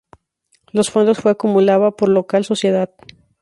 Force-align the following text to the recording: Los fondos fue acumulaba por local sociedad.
Los 0.71 0.89
fondos 0.89 1.19
fue 1.19 1.29
acumulaba 1.29 1.95
por 1.95 2.09
local 2.09 2.43
sociedad. 2.43 2.89